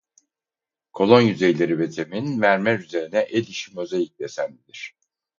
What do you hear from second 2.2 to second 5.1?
mermer üzerine el işi mozaik desenlidir.